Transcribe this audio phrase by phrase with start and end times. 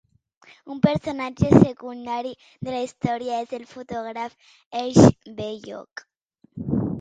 [0.75, 2.31] Un personatge secundari
[2.67, 4.83] de la història és el fotògraf E.
[4.97, 5.07] J.
[5.43, 6.07] Bellocq.